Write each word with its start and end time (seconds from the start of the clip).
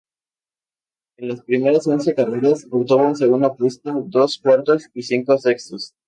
En 1.19 1.27
las 1.27 1.43
primeras 1.43 1.85
once 1.85 2.15
carreras, 2.15 2.65
obtuvo 2.71 3.05
un 3.05 3.15
segundo 3.15 3.55
puesto, 3.55 4.03
dos 4.07 4.39
cuartos 4.39 4.89
y 4.95 5.03
cinco 5.03 5.37
sextos. 5.37 5.93